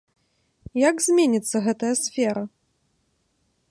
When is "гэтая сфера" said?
1.69-2.43